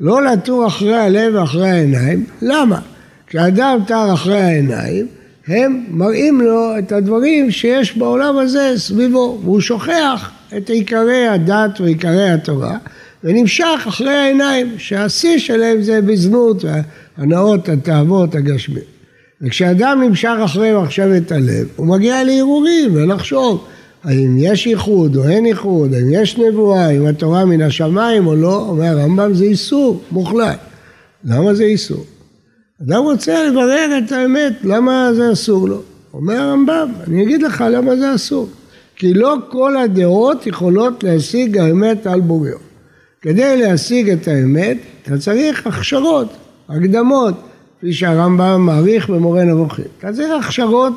לא 0.00 0.22
לטור 0.22 0.66
אחרי 0.66 0.96
הלב 0.96 1.34
ואחרי 1.34 1.70
העיניים, 1.70 2.24
למה? 2.42 2.80
כשאדם 3.26 3.78
טר 3.86 4.14
אחרי 4.14 4.40
העיניים, 4.40 5.06
הם 5.46 5.84
מראים 5.90 6.40
לו 6.40 6.78
את 6.78 6.92
הדברים 6.92 7.50
שיש 7.50 7.96
בעולם 7.96 8.38
הזה 8.38 8.72
סביבו, 8.76 9.38
והוא 9.42 9.60
שוכח 9.60 10.30
את 10.56 10.70
עיקרי 10.70 11.28
הדת 11.28 11.80
ועיקרי 11.80 12.30
התורה, 12.30 12.78
ונמשך 13.24 13.84
אחרי 13.88 14.16
העיניים, 14.16 14.74
שהשיא 14.78 15.38
שלהם 15.38 15.82
זה 15.82 16.00
בזנות, 16.00 16.64
הנאות, 17.16 17.68
התאוות, 17.68 18.34
הגשמיות. 18.34 18.97
וכשאדם 19.42 20.02
נמשך 20.02 20.36
אחרי 20.44 20.82
מחשבת 20.82 21.32
הלב, 21.32 21.68
הוא 21.76 21.86
מגיע 21.86 22.24
להרהורים 22.24 22.94
ולחשוב 22.94 23.64
האם 24.04 24.36
יש 24.38 24.66
ייחוד 24.66 25.16
או 25.16 25.28
אין 25.28 25.46
ייחוד, 25.46 25.94
האם 25.94 26.12
יש 26.12 26.38
נבואה, 26.38 26.86
האם 26.86 27.06
התורה 27.06 27.44
מן 27.44 27.62
השמיים 27.62 28.26
או 28.26 28.36
לא, 28.36 28.66
אומר 28.68 29.00
הרמב"ם 29.00 29.34
זה 29.34 29.44
איסור 29.44 30.02
מוחלט. 30.10 30.58
למה 31.24 31.54
זה 31.54 31.64
איסור? 31.64 32.04
אדם 32.82 33.02
רוצה 33.02 33.44
לברר 33.44 33.98
את 33.98 34.12
האמת, 34.12 34.52
למה 34.64 35.10
זה 35.14 35.32
אסור 35.32 35.68
לו? 35.68 35.82
אומר 36.14 36.34
הרמב"ם, 36.34 36.92
אני 37.06 37.22
אגיד 37.22 37.42
לך 37.42 37.64
למה 37.70 37.96
זה 37.96 38.14
אסור. 38.14 38.48
כי 38.96 39.14
לא 39.14 39.36
כל 39.48 39.76
הדעות 39.76 40.46
יכולות 40.46 41.04
להשיג 41.04 41.58
האמת 41.58 42.06
על 42.06 42.20
בוריו. 42.20 42.56
כדי 43.22 43.62
להשיג 43.62 44.10
את 44.10 44.28
האמת, 44.28 44.76
אתה 45.02 45.18
צריך 45.18 45.66
הכשרות, 45.66 46.28
הקדמות, 46.68 47.34
כפי 47.78 47.92
שהרמב"ם 47.92 48.66
מעריך 48.66 49.10
במורה 49.10 49.44
נבוכים. 49.44 49.84
צריך 50.00 50.30
הכשרות 50.40 50.92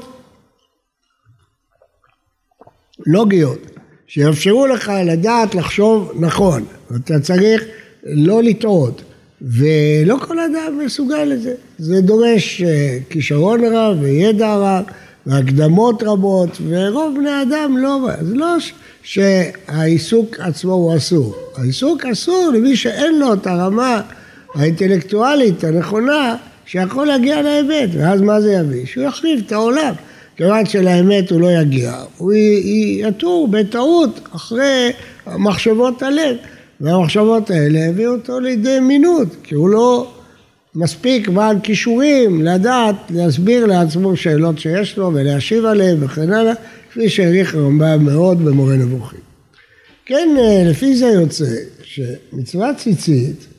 לוגיות, 3.08 3.60
שיאפשרו 4.08 4.68
לך 4.68 4.92
לדעת 5.06 5.56
לחשוב 5.56 6.12
נכון, 6.20 6.66
אתה 6.96 7.20
צריך 7.20 7.64
לא 8.04 8.44
לטעות, 8.44 9.02
ולא 9.42 10.18
כל 10.28 10.40
אדם 10.40 10.80
מסוגל 10.86 11.24
לזה, 11.24 11.54
זה 11.78 12.02
דורש 12.02 12.62
אה, 12.62 12.98
כישרון 13.10 13.66
רב 13.66 13.98
וידע 14.02 14.56
רב, 14.56 14.84
והקדמות 15.26 16.04
רבות, 16.04 16.50
ורוב 16.68 17.16
בני 17.18 17.42
אדם 17.42 17.78
לא, 17.78 18.08
זה 18.22 18.36
לא 18.36 18.56
שהעיסוק 19.04 20.40
עצמו 20.40 20.74
הוא 20.74 20.98
אסור, 20.98 21.36
העיסוק 21.58 22.06
אסור 22.06 22.52
למי 22.56 22.76
שאין 22.76 23.20
לו 23.20 23.34
את 23.34 23.48
הרמה 23.48 24.02
האינטלקטואלית 24.56 25.64
הנכונה 25.64 26.36
שיכול 26.72 27.08
להגיע 27.08 27.42
לאמת, 27.42 27.90
ואז 27.94 28.22
מה 28.22 28.42
זה 28.42 28.54
יביא? 28.54 28.86
שהוא 28.86 29.04
יחריב 29.04 29.44
את 29.48 29.52
העולם. 29.52 29.94
כיוון 30.38 30.66
שלאמת 30.66 31.32
הוא 31.32 31.42
לא 31.42 31.52
יגיע, 31.52 31.94
הוא 32.18 32.34
יתור 33.08 33.48
בטעות 33.48 34.20
אחרי 34.36 34.92
מחשבות 35.38 36.04
הלב, 36.04 36.36
והמחשבות 36.82 37.50
האלה 37.50 37.86
הביאו 37.86 38.12
אותו 38.12 38.40
לידי 38.40 38.80
מינות, 38.80 39.28
כי 39.44 39.56
הוא 39.56 39.70
לא 39.70 40.12
מספיק 40.76 41.28
בעל 41.28 41.58
כישורים 41.64 42.42
לדעת 42.42 42.96
להסביר 43.10 43.66
לעצמו 43.66 44.18
שאלות 44.18 44.60
שיש 44.60 44.98
לו 44.98 45.12
ולהשיב 45.14 45.66
עליהן 45.66 46.04
וכן 46.04 46.34
הלאה, 46.34 46.54
כפי 46.92 47.10
שהעריך 47.10 47.56
הרמב"ם 47.56 48.06
מאוד 48.06 48.46
במורה 48.46 48.76
נבוכים. 48.76 49.20
כן, 50.06 50.30
לפי 50.66 50.96
זה 50.96 51.06
יוצא 51.06 51.46
שמצוות 51.84 52.78
ציצית 52.78 53.51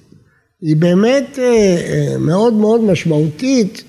היא 0.62 0.76
באמת 0.76 1.38
אה, 1.38 1.44
אה, 1.44 2.18
מאוד 2.18 2.54
מאוד 2.54 2.80
משמעותית 2.80 3.84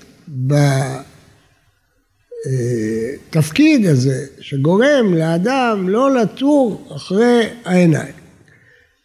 בתפקיד 3.30 3.86
הזה, 3.86 4.26
שגורם 4.40 5.14
לאדם 5.14 5.88
לא 5.88 6.14
לטור 6.14 6.88
אחרי 6.96 7.42
העיניים. 7.64 8.12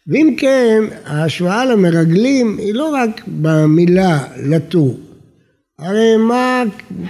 ואם 0.06 0.34
כן, 0.38 0.84
ההשוואה 1.04 1.64
למרגלים 1.64 2.58
היא 2.58 2.74
לא 2.74 2.88
רק 2.88 3.20
במילה 3.26 4.24
לטור, 4.36 4.98
הרי 5.78 6.16
מה 6.16 6.62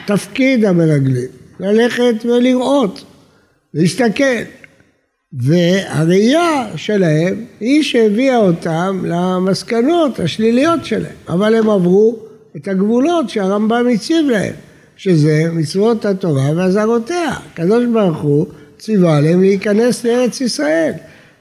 תפקיד 0.07 0.64
המרגלים? 0.64 1.29
ללכת 1.61 2.14
ולראות, 2.25 3.05
להסתכל. 3.75 4.60
והראייה 5.32 6.66
שלהם 6.76 7.44
היא 7.60 7.82
שהביאה 7.82 8.37
אותם 8.37 9.02
למסקנות 9.04 10.20
השליליות 10.20 10.84
שלהם, 10.84 11.12
אבל 11.28 11.54
הם 11.54 11.70
עברו 11.70 12.16
את 12.56 12.68
הגבולות 12.68 13.30
שהרמב"ם 13.30 13.87
הציב 13.94 14.26
להם, 14.26 14.52
שזה 14.96 15.44
מצוות 15.52 16.04
התורה 16.04 16.50
ואזהרותיה. 16.56 17.32
הקדוש 17.52 17.84
ברוך 17.92 18.18
הוא 18.18 18.46
ציווה 18.78 19.16
עליהם 19.16 19.40
להיכנס 19.40 20.04
לארץ 20.04 20.40
ישראל. 20.40 20.92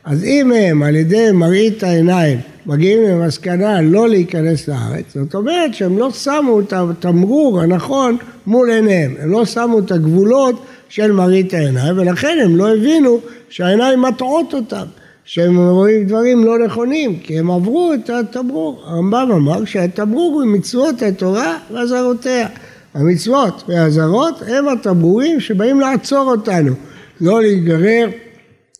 אז 0.04 0.24
אם 0.24 0.52
הם 0.52 0.84
על 0.84 0.96
ידי 0.96 1.32
מראית 1.34 1.84
העיניים 1.84 2.40
מגיעים 2.66 3.04
למסקנה 3.04 3.82
לא 3.82 4.10
להיכנס 4.10 4.68
לארץ, 4.68 5.06
זאת 5.16 5.36
אומרת 5.36 5.74
שהם 5.74 5.98
לא 5.98 6.12
שמו 6.12 6.60
את 6.60 6.74
התמרור 6.74 7.62
הנכון 7.62 8.18
מול 8.48 8.70
עיניהם, 8.70 9.16
הם 9.20 9.32
לא 9.32 9.46
שמו 9.46 9.80
את 9.80 9.92
הגבולות 9.92 10.66
של 10.90 11.12
מראית 11.12 11.54
העיניים 11.54 11.98
ולכן 11.98 12.38
הם 12.44 12.56
לא 12.56 12.74
הבינו 12.74 13.20
שהעיניים 13.50 14.02
מטעות 14.02 14.54
אותם, 14.54 14.86
שהם 15.26 15.70
רואים 15.70 16.08
דברים 16.08 16.46
לא 16.46 16.60
נכונים, 16.66 17.20
כי 17.20 17.40
הם 17.40 17.52
עברו 17.52 17.94
את 17.94 18.10
התמרור. 18.10 18.84
הרמב"ם 18.86 19.32
אמר 19.32 19.66
שהתמרור 19.66 20.34
הוא 20.34 20.52
מצוות 20.52 21.02
התורה 21.02 21.58
ואזהרותיה. 21.72 22.48
המצוות 22.94 23.64
והאזהרות 23.68 24.42
הם 24.48 24.68
התמרורים 24.68 25.40
שבאים 25.40 25.80
לעצור 25.80 26.32
אותנו, 26.32 26.74
לא 27.22 27.42
להיגרר 27.42 28.10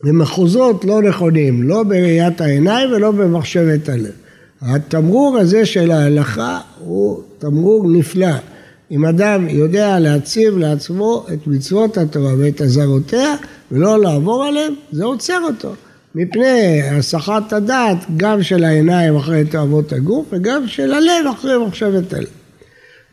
למחוזות 0.04 0.86
לא 0.86 1.02
נכונים, 1.02 1.64
לא 1.64 1.84
בראיית 1.84 2.42
העיניים 2.42 2.92
ולא 2.92 3.12
במחשבת 3.12 3.90
הלב. 3.90 4.12
התמרור 4.62 5.38
הזה 5.38 5.66
של 5.66 5.92
ההלכה 5.92 6.60
הוא 6.80 7.22
תמרור 7.40 7.90
נפלא. 7.92 8.36
אם 8.92 9.06
אדם 9.06 9.50
יודע 9.50 10.00
להציב 10.00 10.58
לעצמו 10.58 11.26
את 11.34 11.48
מצוות 11.48 11.98
התורה 11.98 12.34
ואת 12.38 12.62
אזהרותיה 12.62 13.36
ולא 13.72 14.02
לעבור 14.02 14.44
עליהם, 14.44 14.74
זה 14.92 15.04
עוצר 15.04 15.40
אותו. 15.44 15.76
מפני 16.16 16.82
הסחת 16.82 17.54
הדעת 17.54 17.98
גם 18.18 18.44
של 18.44 18.64
העיניים 18.64 19.16
אחרי 19.16 19.46
תאוות 19.46 19.94
הגוף 19.94 20.26
וגם 20.32 20.68
של 20.68 20.94
הלב 20.94 21.34
אחרי 21.34 21.58
מחשבת 21.68 22.14
הלב. 22.14 22.30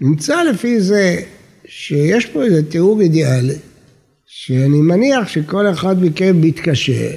נמצא 0.01 0.43
לפי 0.43 0.81
זה 0.81 1.17
שיש 1.67 2.27
פה 2.27 2.43
איזה 2.45 2.71
תיאור 2.71 3.01
אידיאלי 3.01 3.59
שאני 4.27 4.81
מניח 4.81 5.29
שכל 5.29 5.71
אחד 5.71 6.03
מכם 6.03 6.41
מתקשה, 6.41 7.11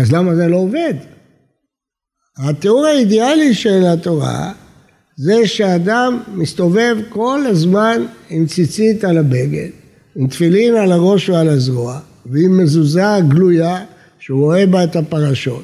אז 0.00 0.12
למה 0.12 0.34
זה 0.34 0.48
לא 0.48 0.56
עובד? 0.56 0.94
התיאור 2.38 2.86
האידיאלי 2.86 3.54
של 3.54 3.84
התורה 3.86 4.52
זה 5.22 5.46
שאדם 5.46 6.20
מסתובב 6.34 6.96
כל 7.08 7.40
הזמן 7.46 8.02
עם 8.30 8.46
ציצית 8.46 9.04
על 9.04 9.18
הבגד, 9.18 9.68
עם 10.16 10.26
תפילין 10.26 10.74
על 10.74 10.92
הראש 10.92 11.28
ועל 11.28 11.48
הזרוע, 11.48 11.98
ועם 12.26 12.62
מזוזה 12.62 13.02
גלויה 13.28 13.78
שהוא 14.18 14.40
רואה 14.40 14.66
בה 14.66 14.84
את 14.84 14.96
הפרשות. 14.96 15.62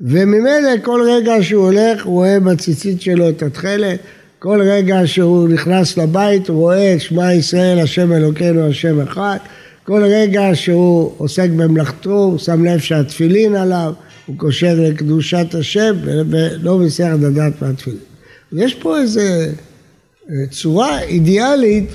וממילא 0.00 0.70
כל 0.82 1.00
רגע 1.08 1.32
שהוא 1.40 1.64
הולך 1.64 2.04
הוא 2.04 2.14
רואה 2.14 2.40
בציצית 2.40 3.00
שלו 3.00 3.28
את 3.28 3.42
התכלת, 3.42 3.98
כל 4.38 4.62
רגע 4.62 5.00
שהוא 5.04 5.48
נכנס 5.48 5.96
לבית 5.96 6.48
הוא 6.48 6.56
רואה 6.56 6.94
את 6.94 7.00
שמע 7.00 7.34
ישראל 7.34 7.78
השם 7.78 8.12
אלוקינו 8.12 8.66
השם 8.66 9.00
אחד, 9.00 9.36
כל 9.84 10.02
רגע 10.04 10.50
שהוא 10.54 11.12
עוסק 11.18 11.50
במלאכתו 11.56 12.10
הוא 12.10 12.38
שם 12.38 12.64
לב 12.64 12.78
שהתפילין 12.78 13.56
עליו, 13.56 13.92
הוא 14.26 14.36
קושר 14.38 14.74
לקדושת 14.78 15.54
השם 15.54 15.94
ולא 16.02 16.78
מסיח 16.78 17.14
את 17.18 17.24
הדעת 17.24 17.62
מהתפילין. 17.62 18.09
יש 18.52 18.74
פה 18.74 18.98
איזו 18.98 19.20
אה, 19.20 20.46
צורה 20.50 21.02
אידיאלית 21.02 21.90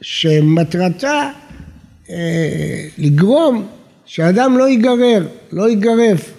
שמטרתה 0.00 1.30
אה, 2.10 2.86
לגרום 2.98 3.66
שאדם 4.06 4.58
לא 4.58 4.68
ייגרר, 4.68 5.26
לא 5.52 5.68
ייגרף 5.68 6.32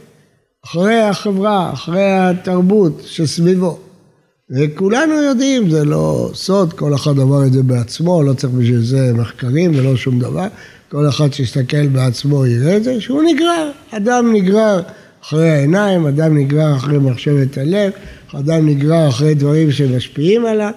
אחרי 0.65 1.01
החברה, 1.01 1.73
אחרי 1.73 2.12
התרבות 2.12 3.01
שסביבו. 3.06 3.80
וכולנו 4.49 5.13
יודעים, 5.13 5.69
זה 5.69 5.86
לא 5.86 6.30
סוד, 6.34 6.73
כל 6.73 6.95
אחד 6.95 7.19
אמר 7.19 7.45
את 7.45 7.53
זה 7.53 7.63
בעצמו, 7.63 8.23
לא 8.23 8.34
צריך 8.34 8.53
בשביל 8.53 8.82
זה 8.82 9.12
מחקרים 9.13 9.71
ולא 9.75 9.95
שום 9.95 10.19
דבר. 10.19 10.47
כל 10.89 11.10
אחד 11.10 11.34
שיסתכל 11.34 11.88
בעצמו 11.88 12.45
יראה 12.45 12.77
את 12.77 12.84
זה, 12.84 13.01
שהוא 13.01 13.23
נגרר. 13.23 13.71
אדם 13.91 14.34
נגרר 14.34 14.82
אחרי 15.27 15.49
העיניים, 15.49 16.05
אדם 16.05 16.37
נגרר 16.37 16.75
אחרי 16.75 16.97
מחשבת 16.97 17.57
הלב, 17.57 17.91
אדם 18.33 18.69
נגרר 18.69 19.09
אחרי 19.09 19.33
דברים 19.33 19.71
שמשפיעים 19.71 20.45
עליו, 20.45 20.71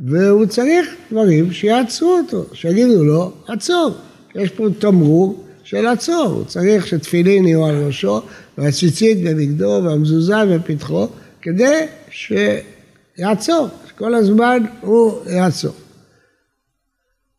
והוא 0.00 0.46
צריך 0.46 0.88
דברים 1.12 1.52
שיעצרו 1.52 2.18
אותו, 2.18 2.44
שיגידו 2.52 3.04
לו, 3.04 3.32
עצור. 3.48 3.90
יש 4.34 4.50
פה 4.50 4.66
תמרור 4.78 5.44
של 5.62 5.86
עצור, 5.86 6.24
הוא 6.24 6.44
צריך 6.44 6.86
שתפילין 6.86 7.46
יהיו 7.46 7.66
על 7.66 7.86
ראשו, 7.86 8.22
והציצית 8.58 9.18
בבגדו, 9.24 9.80
והמזוזה 9.84 10.44
בפתחו, 10.54 11.08
כדי 11.42 11.80
שיעצור, 12.10 13.68
שכל 13.88 14.14
הזמן 14.14 14.62
הוא 14.80 15.12
יעצור. 15.30 15.74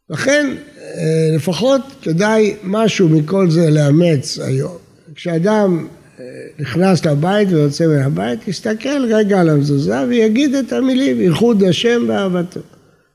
לכן 0.09 0.55
אה, 0.77 1.35
לפחות 1.35 1.81
כדאי 2.01 2.55
משהו 2.63 3.09
מכל 3.09 3.49
זה 3.49 3.69
לאמץ 3.69 4.39
היום. 4.39 4.77
כשאדם 5.15 5.87
נכנס 6.59 7.05
לבית 7.05 7.47
ויוצא 7.51 7.87
מהבית, 7.87 8.47
יסתכל 8.47 9.05
רגע 9.09 9.41
על 9.41 9.49
המזוזה 9.49 10.01
ויגיד 10.07 10.55
את 10.55 10.73
המילים, 10.73 11.21
ייחוד 11.21 11.63
השם 11.63 12.05
ואהבתו. 12.07 12.59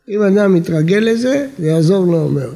אם 0.09 0.23
אדם 0.23 0.55
מתרגל 0.55 0.99
לזה, 0.99 1.47
זה 1.59 1.67
יעזור 1.67 2.07
לו 2.07 2.29
מאוד. 2.29 2.55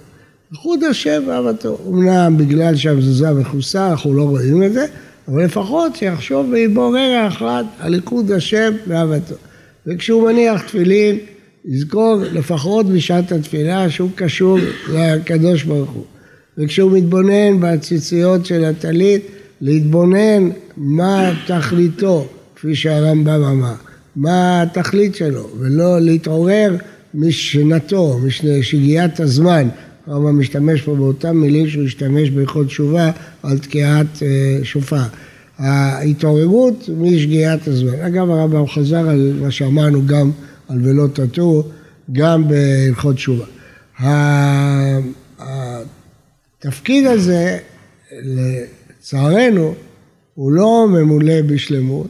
ייחוד 0.52 0.84
השם 0.84 1.22
ואהבתו. 1.26 1.78
אמנם 1.88 2.34
בגלל 2.38 2.76
שהמזוזה 2.76 3.30
מכוסה, 3.30 3.90
אנחנו 3.90 4.14
לא 4.14 4.22
רואים 4.22 4.62
את 4.62 4.72
זה, 4.72 4.86
אבל 5.28 5.44
לפחות 5.44 5.96
שיחשוב 5.96 6.46
ויבור 6.50 6.96
רגע 6.96 7.28
אחד 7.28 7.64
על 7.78 7.94
ייחוד 7.94 8.32
השם 8.32 8.72
ואהבתו. 8.86 9.34
וכשהוא 9.86 10.30
מניח 10.30 10.62
תפילין, 10.62 11.18
יזכור 11.64 12.16
לפחות 12.32 12.86
בשעת 12.86 13.32
התפילה 13.32 13.90
שהוא 13.90 14.10
קשור 14.14 14.58
לקדוש 14.92 15.62
ברוך 15.62 15.90
הוא. 15.90 16.04
וכשהוא 16.58 16.92
מתבונן 16.92 17.60
בציציות 17.60 18.46
של 18.46 18.64
הטלית, 18.64 19.26
להתבונן 19.60 20.50
מה 20.76 21.32
תכליתו, 21.46 22.26
כפי 22.56 22.74
שהרמב"ם 22.74 23.42
אמר, 23.42 23.74
מה 24.16 24.62
התכלית 24.62 25.14
שלו, 25.14 25.48
ולא 25.58 26.00
להתעורר 26.00 26.76
משנתו, 27.14 28.18
משגיאת 28.18 29.20
הזמן. 29.20 29.68
הרמב"ם 30.06 30.40
משתמש 30.40 30.82
פה 30.82 30.94
באותן 30.94 31.30
מילים 31.30 31.68
שהוא 31.68 31.84
השתמש 31.84 32.30
ביכול 32.30 32.66
תשובה 32.66 33.10
על 33.42 33.58
תקיעת 33.58 34.22
אה, 34.22 34.58
שופר. 34.62 35.02
ההתעוררות 35.58 36.88
משגיאת 36.98 37.68
הזמן. 37.68 38.00
אגב, 38.00 38.30
הרמב"ם 38.30 38.66
חזר 38.66 39.08
על 39.08 39.32
מה 39.40 39.50
שאמרנו 39.50 40.06
גם 40.06 40.30
על 40.68 40.78
ולא 40.82 41.06
תטו, 41.12 41.64
גם 42.12 42.48
בהלכות 42.48 43.16
תשובה. 43.16 43.44
התפקיד 46.58 47.06
הזה, 47.06 47.58
לצערנו, 49.04 49.74
הוא 50.34 50.52
לא 50.52 50.86
ממולא 50.90 51.42
בשלמות, 51.46 52.06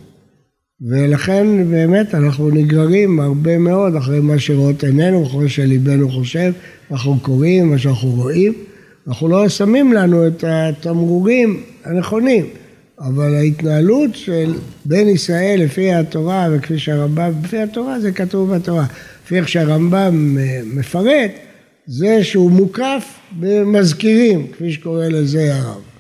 ולכן 0.80 1.46
באמת 1.70 2.14
אנחנו 2.14 2.50
נגררים 2.50 3.20
הרבה 3.20 3.58
מאוד 3.58 3.96
אחרי 3.96 4.20
מה 4.20 4.38
שרואות 4.38 4.84
עינינו, 4.84 5.26
אחרי 5.26 5.48
שליבנו 5.48 6.10
חושב, 6.10 6.52
אנחנו 6.90 7.20
קוראים, 7.22 7.70
מה 7.70 7.78
שאנחנו 7.78 8.08
רואים, 8.08 8.52
אנחנו 9.08 9.28
לא 9.28 9.48
שמים 9.48 9.92
לנו 9.92 10.26
את 10.26 10.44
התמרורים 10.46 11.62
הנכונים, 11.84 12.46
אבל 13.00 13.34
ההתנהלות 13.34 14.10
של 14.14 14.52
בן 14.84 15.08
ישראל 15.08 15.60
לפי 15.64 15.92
התורה 15.92 16.48
וכפי 16.52 16.78
שהרמב"ם, 16.78 17.32
לפי 17.44 17.58
התורה 17.58 18.00
זה 18.00 18.12
כתוב 18.12 18.54
בתורה, 18.54 18.86
לפי 19.24 19.36
איך 19.36 19.48
שהרמב"ם 19.48 20.36
מפרט, 20.64 21.30
זה 21.86 22.24
שהוא 22.24 22.50
מוקף 22.50 23.04
במזכירים, 23.40 24.46
כפי 24.52 24.72
שקורא 24.72 25.06
לזה 25.08 25.54
הרב. 25.54 25.93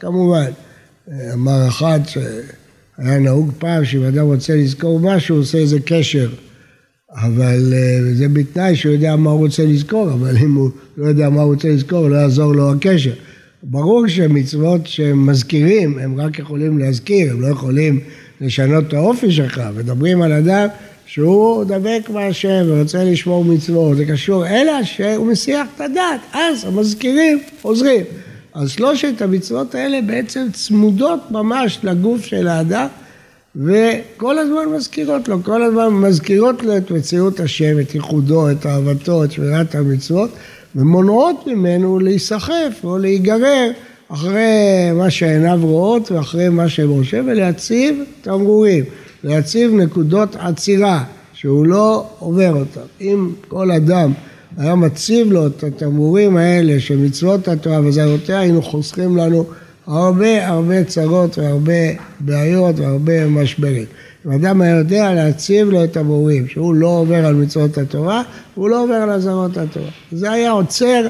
כמובן, 0.00 0.50
אמר 1.32 1.68
אחד 1.68 2.00
שהיה 2.06 3.18
נהוג 3.18 3.50
פעם 3.58 3.84
שאם 3.84 4.02
אדם 4.02 4.26
רוצה 4.26 4.56
לזכור 4.56 5.00
משהו, 5.00 5.34
הוא 5.34 5.42
עושה 5.42 5.58
איזה 5.58 5.80
קשר. 5.80 6.28
אבל 7.14 7.72
אה, 7.72 8.14
זה 8.14 8.28
בתנאי 8.28 8.76
שהוא 8.76 8.92
יודע 8.92 9.16
מה 9.16 9.30
הוא 9.30 9.40
רוצה 9.40 9.64
לזכור, 9.64 10.10
אבל 10.10 10.36
אם 10.36 10.54
הוא 10.54 10.70
לא 10.96 11.06
יודע 11.06 11.30
מה 11.30 11.42
הוא 11.42 11.54
רוצה 11.54 11.68
לזכור, 11.68 12.08
לא 12.08 12.16
יעזור 12.16 12.52
לו 12.52 12.72
הקשר. 12.72 13.12
ברור 13.62 14.08
שמצוות 14.08 14.86
שהם 14.86 15.26
מזכירים, 15.26 15.98
הם 15.98 16.20
רק 16.20 16.38
יכולים 16.38 16.78
להזכיר, 16.78 17.32
הם 17.32 17.40
לא 17.40 17.46
יכולים 17.46 18.00
לשנות 18.40 18.84
את 18.88 18.94
האופי 18.94 19.32
שלך. 19.32 19.62
מדברים 19.76 20.22
על 20.22 20.32
אדם 20.32 20.68
שהוא 21.06 21.64
דבק 21.64 22.08
בהשם 22.12 22.64
ורוצה 22.66 23.04
לשמור 23.04 23.44
מצוות, 23.44 23.96
זה 23.96 24.04
קשור, 24.06 24.46
אלא 24.46 24.82
שהוא 24.82 25.26
מסיח 25.26 25.66
את 25.76 25.80
הדת, 25.80 26.20
אז 26.32 26.64
המזכירים 26.64 27.38
עוזרים. 27.62 28.04
אז 28.54 28.70
שלושת 28.70 29.22
המצוות 29.22 29.74
האלה 29.74 30.00
בעצם 30.06 30.46
צמודות 30.52 31.20
ממש 31.30 31.78
לגוף 31.82 32.24
של 32.24 32.48
האדם, 32.48 32.86
וכל 33.56 34.38
הזמן 34.38 34.76
מזכירות 34.76 35.28
לו, 35.28 35.42
כל 35.42 35.62
הזמן 35.62 35.88
מזכירות 35.88 36.62
לו 36.62 36.76
את 36.76 36.90
מציאות 36.90 37.40
השם, 37.40 37.80
את 37.80 37.94
ייחודו, 37.94 38.50
את 38.50 38.66
אהבתו, 38.66 39.24
את 39.24 39.32
שמירת 39.32 39.74
המצוות, 39.74 40.30
ומונעות 40.76 41.46
ממנו 41.46 41.98
להיסחף 41.98 42.80
או 42.84 42.98
להיגרר 42.98 43.70
אחרי 44.08 44.90
מה 44.94 45.10
שעיניו 45.10 45.58
רואות 45.62 46.12
ואחרי 46.12 46.48
מה 46.48 46.64
חושב, 46.86 47.24
ולהציב 47.26 48.02
תמרורים, 48.22 48.84
להציב 49.24 49.74
נקודות 49.74 50.36
עצירה, 50.36 51.04
שהוא 51.32 51.66
לא 51.66 52.06
עובר 52.18 52.52
אותם. 52.54 52.86
אם 53.00 53.30
כל 53.48 53.70
אדם 53.70 54.12
היה 54.56 54.74
מציב 54.74 55.32
לו 55.32 55.46
את 55.46 55.64
התמרורים 55.64 56.36
האלה 56.36 56.80
של 56.80 56.96
מצוות 56.96 57.48
התורה 57.48 57.80
וזרותיה, 57.80 58.40
היינו 58.40 58.62
חוסכים 58.62 59.16
לנו 59.16 59.44
הרבה 59.86 60.48
הרבה 60.48 60.84
צרות 60.84 61.38
והרבה 61.38 61.72
בעיות 62.20 62.78
והרבה 62.78 63.26
משברים. 63.26 63.84
אם 64.26 64.30
אדם 64.30 64.60
היה 64.60 64.76
יודע 64.76 65.14
להציב 65.14 65.70
לו 65.70 65.84
את 65.84 65.96
המורים, 65.96 66.48
שהוא 66.48 66.74
לא 66.74 66.86
עובר 66.86 67.26
על 67.26 67.34
מצוות 67.34 67.78
התורה, 67.78 68.22
הוא 68.54 68.68
לא 68.68 68.82
עובר 68.82 68.94
על 68.94 69.10
אזהרות 69.10 69.56
התורה. 69.56 69.90
זה 70.12 70.32
היה 70.32 70.50
עוצר 70.50 71.06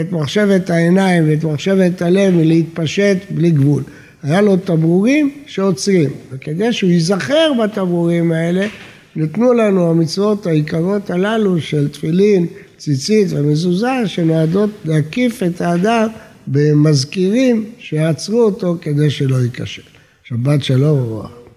את 0.00 0.12
מחשבת 0.12 0.70
העיניים 0.70 1.24
ואת 1.28 1.44
מחשבת 1.44 2.02
הלב 2.02 2.34
מלהתפשט 2.34 3.16
בלי 3.30 3.50
גבול. 3.50 3.82
היה 4.22 4.40
לו 4.40 4.56
תמרורים 4.56 5.30
שעוצרים, 5.46 6.10
וכדי 6.32 6.72
שהוא 6.72 6.90
ייזכר 6.90 7.52
בתמרורים 7.62 8.32
האלה, 8.32 8.66
ניתנו 9.16 9.52
לנו 9.52 9.90
המצוות 9.90 10.46
העיקרות 10.46 11.10
הללו 11.10 11.60
של 11.60 11.88
תפילין, 11.88 12.46
ציצית 12.78 13.28
ומזוזה, 13.30 14.06
שנועדות 14.06 14.70
להקיף 14.84 15.42
את 15.42 15.60
האדם 15.60 16.08
במזכירים 16.46 17.64
שיעצרו 17.78 18.42
אותו 18.42 18.76
כדי 18.80 19.10
שלא 19.10 19.36
ייכשל. 19.36 19.82
שבת 20.24 20.64
שלום 20.64 20.98
וברכה. 20.98 21.47